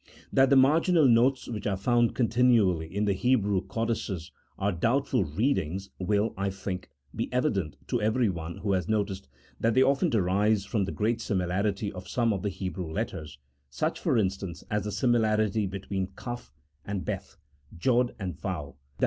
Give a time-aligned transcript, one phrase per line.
[0.33, 5.91] That the marginal notes which are found continually in the Hebrew Codices are doubtful readings
[5.99, 9.27] will, I think, be evident to everyone who has noticed
[9.59, 13.37] that they often arise from the great similarity of some of the Hebrew letters,
[13.69, 16.49] such for instance, as the similarity between Kaph
[16.83, 17.11] and 1 See
[17.85, 18.33] Note 18.
[18.37, 18.43] CHAP.
[18.43, 18.77] IX.